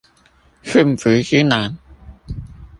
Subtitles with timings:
[0.63, 1.77] 馴服之難